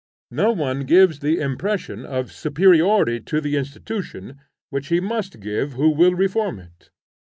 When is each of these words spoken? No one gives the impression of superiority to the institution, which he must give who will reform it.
No 0.31 0.51
one 0.51 0.85
gives 0.87 1.19
the 1.19 1.39
impression 1.39 2.07
of 2.07 2.31
superiority 2.31 3.19
to 3.19 3.39
the 3.39 3.55
institution, 3.55 4.39
which 4.71 4.87
he 4.87 4.99
must 4.99 5.39
give 5.39 5.73
who 5.73 5.91
will 5.91 6.15
reform 6.15 6.57
it. 6.57 6.89